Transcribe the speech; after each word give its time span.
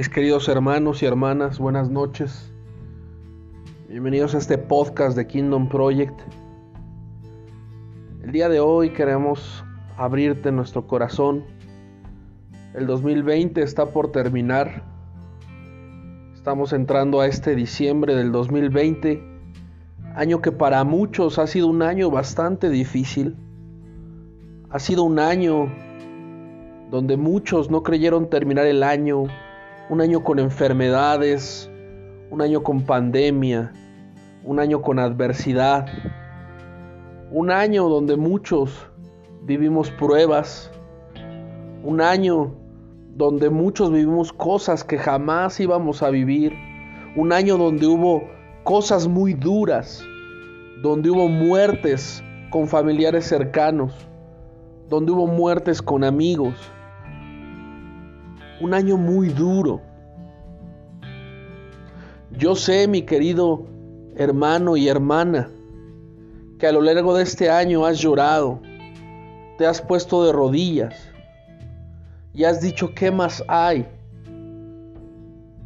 Mis 0.00 0.08
queridos 0.08 0.48
hermanos 0.48 1.02
y 1.02 1.06
hermanas, 1.06 1.58
buenas 1.58 1.90
noches. 1.90 2.50
Bienvenidos 3.86 4.34
a 4.34 4.38
este 4.38 4.56
podcast 4.56 5.14
de 5.14 5.26
Kingdom 5.26 5.68
Project. 5.68 6.18
El 8.24 8.32
día 8.32 8.48
de 8.48 8.60
hoy 8.60 8.94
queremos 8.94 9.62
abrirte 9.98 10.52
nuestro 10.52 10.86
corazón. 10.86 11.44
El 12.72 12.86
2020 12.86 13.60
está 13.60 13.92
por 13.92 14.10
terminar. 14.10 14.84
Estamos 16.32 16.72
entrando 16.72 17.20
a 17.20 17.26
este 17.26 17.54
diciembre 17.54 18.14
del 18.14 18.32
2020, 18.32 19.22
año 20.14 20.40
que 20.40 20.50
para 20.50 20.82
muchos 20.82 21.38
ha 21.38 21.46
sido 21.46 21.66
un 21.66 21.82
año 21.82 22.10
bastante 22.10 22.70
difícil. 22.70 23.36
Ha 24.70 24.78
sido 24.78 25.04
un 25.04 25.18
año 25.18 25.70
donde 26.90 27.18
muchos 27.18 27.70
no 27.70 27.82
creyeron 27.82 28.30
terminar 28.30 28.64
el 28.64 28.82
año, 28.82 29.24
un 29.90 30.00
año 30.00 30.22
con 30.22 30.38
enfermedades, 30.38 31.68
un 32.30 32.40
año 32.40 32.62
con 32.62 32.82
pandemia, 32.82 33.72
un 34.44 34.60
año 34.60 34.80
con 34.82 35.00
adversidad, 35.00 35.88
un 37.32 37.50
año 37.50 37.88
donde 37.88 38.16
muchos 38.16 38.86
vivimos 39.42 39.90
pruebas, 39.90 40.70
un 41.82 42.00
año 42.00 42.54
donde 43.16 43.50
muchos 43.50 43.90
vivimos 43.90 44.32
cosas 44.32 44.84
que 44.84 44.96
jamás 44.96 45.58
íbamos 45.58 46.04
a 46.04 46.10
vivir, 46.10 46.54
un 47.16 47.32
año 47.32 47.58
donde 47.58 47.88
hubo 47.88 48.22
cosas 48.62 49.08
muy 49.08 49.34
duras, 49.34 50.04
donde 50.82 51.10
hubo 51.10 51.26
muertes 51.26 52.22
con 52.50 52.68
familiares 52.68 53.24
cercanos, 53.26 53.92
donde 54.88 55.10
hubo 55.10 55.26
muertes 55.26 55.82
con 55.82 56.04
amigos, 56.04 56.54
un 58.60 58.74
año 58.74 58.96
muy 58.96 59.28
duro. 59.28 59.80
Yo 62.36 62.54
sé, 62.54 62.86
mi 62.86 63.02
querido 63.02 63.66
hermano 64.16 64.76
y 64.76 64.88
hermana, 64.88 65.50
que 66.58 66.66
a 66.66 66.72
lo 66.72 66.82
largo 66.82 67.14
de 67.16 67.22
este 67.22 67.50
año 67.50 67.86
has 67.86 67.98
llorado, 67.98 68.60
te 69.58 69.66
has 69.66 69.80
puesto 69.80 70.24
de 70.24 70.32
rodillas 70.32 70.94
y 72.34 72.44
has 72.44 72.60
dicho, 72.60 72.94
¿qué 72.94 73.10
más 73.10 73.42
hay? 73.48 73.86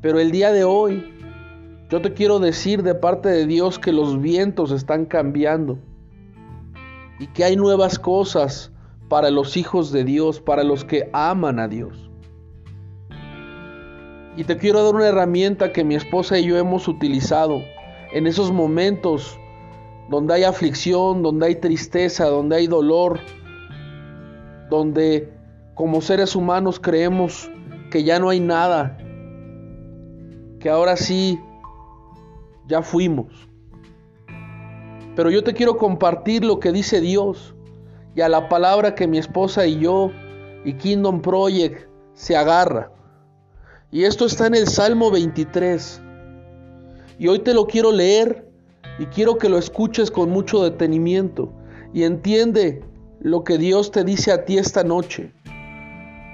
Pero 0.00 0.18
el 0.18 0.30
día 0.30 0.52
de 0.52 0.64
hoy, 0.64 1.14
yo 1.88 2.00
te 2.00 2.12
quiero 2.12 2.38
decir 2.38 2.82
de 2.82 2.94
parte 2.94 3.28
de 3.28 3.46
Dios 3.46 3.78
que 3.78 3.92
los 3.92 4.20
vientos 4.20 4.72
están 4.72 5.06
cambiando 5.06 5.78
y 7.18 7.26
que 7.28 7.44
hay 7.44 7.56
nuevas 7.56 7.98
cosas 7.98 8.72
para 9.08 9.30
los 9.30 9.56
hijos 9.56 9.92
de 9.92 10.04
Dios, 10.04 10.40
para 10.40 10.64
los 10.64 10.84
que 10.84 11.10
aman 11.12 11.58
a 11.58 11.68
Dios. 11.68 12.09
Y 14.36 14.44
te 14.44 14.56
quiero 14.56 14.84
dar 14.84 14.94
una 14.94 15.08
herramienta 15.08 15.72
que 15.72 15.84
mi 15.84 15.94
esposa 15.94 16.38
y 16.38 16.44
yo 16.44 16.56
hemos 16.56 16.88
utilizado 16.88 17.62
en 18.12 18.26
esos 18.26 18.52
momentos 18.52 19.38
donde 20.08 20.34
hay 20.34 20.44
aflicción, 20.44 21.22
donde 21.22 21.46
hay 21.46 21.54
tristeza, 21.56 22.26
donde 22.26 22.56
hay 22.56 22.66
dolor, 22.66 23.20
donde 24.68 25.32
como 25.74 26.00
seres 26.00 26.34
humanos 26.36 26.80
creemos 26.80 27.50
que 27.90 28.04
ya 28.04 28.18
no 28.18 28.28
hay 28.28 28.40
nada, 28.40 28.98
que 30.58 30.68
ahora 30.68 30.96
sí, 30.96 31.38
ya 32.66 32.82
fuimos. 32.82 33.48
Pero 35.16 35.30
yo 35.30 35.42
te 35.42 35.54
quiero 35.54 35.76
compartir 35.76 36.44
lo 36.44 36.60
que 36.60 36.72
dice 36.72 37.00
Dios 37.00 37.54
y 38.14 38.20
a 38.20 38.28
la 38.28 38.48
palabra 38.48 38.94
que 38.94 39.06
mi 39.06 39.18
esposa 39.18 39.66
y 39.66 39.78
yo 39.80 40.12
y 40.64 40.74
Kingdom 40.74 41.20
Project 41.20 41.88
se 42.14 42.36
agarra. 42.36 42.92
Y 43.92 44.04
esto 44.04 44.24
está 44.24 44.46
en 44.46 44.54
el 44.54 44.68
Salmo 44.68 45.10
23. 45.10 46.00
Y 47.18 47.26
hoy 47.26 47.40
te 47.40 47.54
lo 47.54 47.66
quiero 47.66 47.90
leer 47.90 48.48
y 49.00 49.06
quiero 49.06 49.36
que 49.36 49.48
lo 49.48 49.58
escuches 49.58 50.12
con 50.12 50.30
mucho 50.30 50.62
detenimiento 50.62 51.52
y 51.92 52.04
entiende 52.04 52.84
lo 53.20 53.42
que 53.42 53.58
Dios 53.58 53.90
te 53.90 54.04
dice 54.04 54.30
a 54.30 54.44
ti 54.44 54.58
esta 54.58 54.84
noche. 54.84 55.32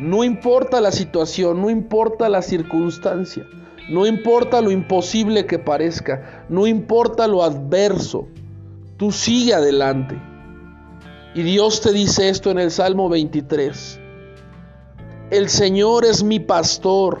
No 0.00 0.24
importa 0.24 0.80
la 0.80 0.90
situación, 0.90 1.62
no 1.62 1.70
importa 1.70 2.28
la 2.28 2.42
circunstancia, 2.42 3.46
no 3.88 4.04
importa 4.04 4.60
lo 4.60 4.72
imposible 4.72 5.46
que 5.46 5.60
parezca, 5.60 6.44
no 6.48 6.66
importa 6.66 7.28
lo 7.28 7.44
adverso, 7.44 8.26
tú 8.96 9.12
sigue 9.12 9.54
adelante. 9.54 10.20
Y 11.36 11.42
Dios 11.42 11.80
te 11.80 11.92
dice 11.92 12.28
esto 12.28 12.50
en 12.50 12.58
el 12.58 12.72
Salmo 12.72 13.08
23. 13.08 14.00
El 15.30 15.48
Señor 15.48 16.04
es 16.04 16.24
mi 16.24 16.40
pastor 16.40 17.20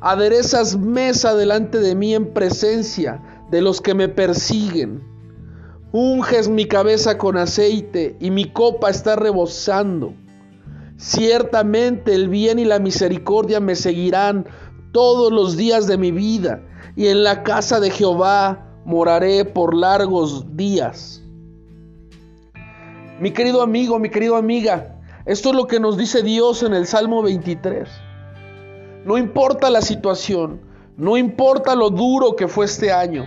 Aderezas 0.00 0.76
mesa 0.76 1.34
delante 1.34 1.78
de 1.78 1.94
mí 1.94 2.14
en 2.14 2.32
presencia 2.32 3.22
de 3.50 3.62
los 3.62 3.80
que 3.80 3.94
me 3.94 4.08
persiguen. 4.08 5.02
Unges 5.92 6.48
mi 6.48 6.66
cabeza 6.66 7.16
con 7.16 7.36
aceite 7.36 8.16
y 8.20 8.30
mi 8.30 8.50
copa 8.50 8.90
está 8.90 9.16
rebosando. 9.16 10.12
Ciertamente 10.98 12.14
el 12.14 12.28
bien 12.28 12.58
y 12.58 12.64
la 12.64 12.78
misericordia 12.78 13.60
me 13.60 13.74
seguirán 13.74 14.46
todos 14.92 15.32
los 15.32 15.56
días 15.56 15.86
de 15.86 15.98
mi 15.98 16.10
vida 16.10 16.62
y 16.96 17.06
en 17.08 17.22
la 17.22 17.42
casa 17.42 17.80
de 17.80 17.90
Jehová 17.90 18.66
moraré 18.84 19.44
por 19.44 19.74
largos 19.74 20.56
días. 20.56 21.22
Mi 23.20 23.30
querido 23.30 23.62
amigo, 23.62 23.98
mi 23.98 24.10
querida 24.10 24.36
amiga, 24.36 24.98
esto 25.24 25.50
es 25.50 25.56
lo 25.56 25.66
que 25.66 25.80
nos 25.80 25.96
dice 25.96 26.22
Dios 26.22 26.62
en 26.62 26.74
el 26.74 26.86
Salmo 26.86 27.22
23. 27.22 27.88
No 29.06 29.16
importa 29.16 29.70
la 29.70 29.82
situación, 29.82 30.60
no 30.96 31.16
importa 31.16 31.76
lo 31.76 31.90
duro 31.90 32.34
que 32.34 32.48
fue 32.48 32.64
este 32.64 32.90
año. 32.90 33.24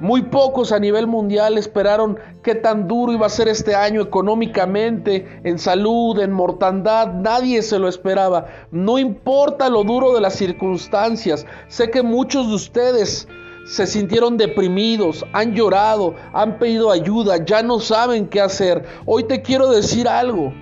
Muy 0.00 0.24
pocos 0.24 0.70
a 0.70 0.78
nivel 0.78 1.06
mundial 1.06 1.56
esperaron 1.56 2.18
qué 2.42 2.54
tan 2.54 2.86
duro 2.86 3.12
iba 3.12 3.24
a 3.24 3.30
ser 3.30 3.48
este 3.48 3.74
año 3.74 4.02
económicamente, 4.02 5.40
en 5.44 5.58
salud, 5.58 6.20
en 6.20 6.30
mortandad. 6.30 7.14
Nadie 7.14 7.62
se 7.62 7.78
lo 7.78 7.88
esperaba. 7.88 8.48
No 8.70 8.98
importa 8.98 9.70
lo 9.70 9.82
duro 9.82 10.12
de 10.12 10.20
las 10.20 10.34
circunstancias. 10.34 11.46
Sé 11.68 11.90
que 11.90 12.02
muchos 12.02 12.46
de 12.46 12.54
ustedes 12.56 13.26
se 13.64 13.86
sintieron 13.86 14.36
deprimidos, 14.36 15.24
han 15.32 15.54
llorado, 15.54 16.16
han 16.34 16.58
pedido 16.58 16.90
ayuda, 16.90 17.42
ya 17.46 17.62
no 17.62 17.80
saben 17.80 18.26
qué 18.26 18.42
hacer. 18.42 18.84
Hoy 19.06 19.24
te 19.24 19.40
quiero 19.40 19.70
decir 19.70 20.06
algo. 20.06 20.52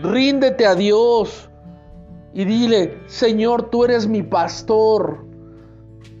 Ríndete 0.00 0.64
a 0.64 0.76
Dios 0.76 1.50
y 2.36 2.44
dile, 2.44 2.98
Señor, 3.06 3.70
tú 3.70 3.86
eres 3.86 4.06
mi 4.06 4.22
pastor. 4.22 5.24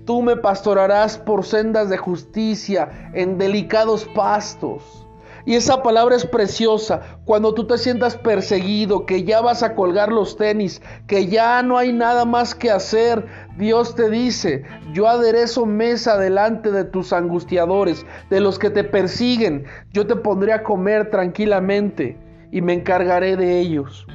Tú 0.06 0.22
me 0.22 0.34
pastorarás 0.34 1.18
por 1.18 1.44
sendas 1.44 1.90
de 1.90 1.98
justicia, 1.98 3.10
en 3.12 3.36
delicados 3.36 4.06
pastos. 4.14 5.06
Y 5.44 5.56
esa 5.56 5.82
palabra 5.82 6.16
es 6.16 6.24
preciosa. 6.24 7.18
Cuando 7.26 7.52
tú 7.52 7.66
te 7.66 7.76
sientas 7.76 8.16
perseguido, 8.16 9.04
que 9.04 9.24
ya 9.24 9.42
vas 9.42 9.62
a 9.62 9.74
colgar 9.74 10.10
los 10.10 10.38
tenis, 10.38 10.80
que 11.06 11.26
ya 11.26 11.62
no 11.62 11.76
hay 11.76 11.92
nada 11.92 12.24
más 12.24 12.54
que 12.54 12.70
hacer, 12.70 13.26
Dios 13.58 13.94
te 13.94 14.08
dice, 14.08 14.64
yo 14.94 15.08
aderezo 15.08 15.66
mesa 15.66 16.16
delante 16.16 16.72
de 16.72 16.84
tus 16.84 17.12
angustiadores, 17.12 18.06
de 18.30 18.40
los 18.40 18.58
que 18.58 18.70
te 18.70 18.84
persiguen. 18.84 19.66
Yo 19.92 20.06
te 20.06 20.16
pondré 20.16 20.54
a 20.54 20.62
comer 20.62 21.10
tranquilamente 21.10 22.16
y 22.50 22.62
me 22.62 22.72
encargaré 22.72 23.36
de 23.36 23.60
ellos. 23.60 24.06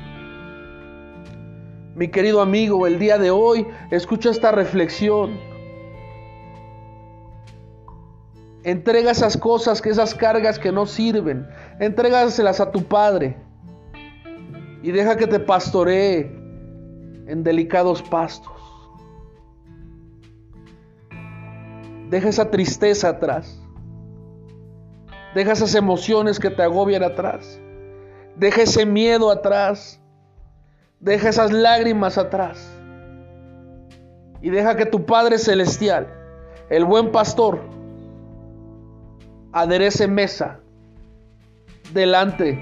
Mi 1.96 2.08
querido 2.08 2.42
amigo, 2.42 2.88
el 2.88 3.00
día 3.00 3.18
de 3.18 3.32
hoy 3.32 3.68
escucha 3.92 4.30
esta 4.30 4.52
reflexión. 4.52 5.38
Entrega 8.64 9.12
esas 9.12 9.38
cosas, 9.38 9.82
que 9.82 9.90
esas 9.90 10.16
cargas 10.16 10.60
que 10.60 10.72
no 10.72 10.86
sirven, 10.86 11.48
entrégaselas 11.80 12.60
a 12.60 12.72
tu 12.72 12.84
Padre 12.84 13.38
y 14.84 14.92
deja 14.92 15.18
que 15.18 15.28
te 15.28 15.40
pastoree 15.40 16.32
en 17.28 17.44
delicados 17.44 18.02
pastos. 18.02 18.54
Deja 22.10 22.30
esa 22.30 22.52
tristeza 22.52 23.10
atrás. 23.10 23.62
Deja 25.34 25.54
esas 25.54 25.76
emociones 25.76 26.40
que 26.40 26.50
te 26.50 26.62
agobian 26.62 27.04
atrás. 27.04 27.60
Deja 28.36 28.64
ese 28.64 28.86
miedo 28.86 29.32
atrás. 29.32 30.01
Deja 31.02 31.30
esas 31.30 31.52
lágrimas 31.52 32.18
atrás. 32.18 32.72
Y 34.42 34.50
deja 34.50 34.78
que 34.78 34.86
tu 34.86 35.06
Padre 35.06 35.38
Celestial 35.38 36.08
el 36.72 36.86
buen 36.86 37.12
pastor, 37.12 37.60
aderece 39.52 40.08
mesa 40.08 40.62
delante 41.94 42.58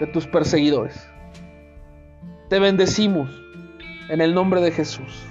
de 0.00 0.06
tus 0.08 0.26
perseguidores. 0.26 1.08
Te 2.50 2.58
bendecimos 2.58 3.30
en 4.08 4.20
el 4.20 4.34
nombre 4.34 4.60
de 4.60 4.72
Jesús. 4.72 5.24